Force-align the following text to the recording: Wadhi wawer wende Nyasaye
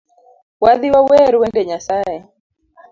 Wadhi 0.63 0.87
wawer 0.93 1.33
wende 1.41 1.61
Nyasaye 1.69 2.17